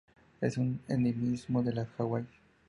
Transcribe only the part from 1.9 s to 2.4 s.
Hawaii.